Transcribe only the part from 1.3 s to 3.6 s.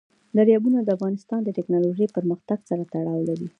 د تکنالوژۍ پرمختګ سره تړاو لري.